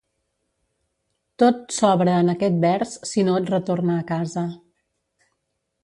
[1.43, 4.49] Tot sobra en aquest vers si no et retorna a casa.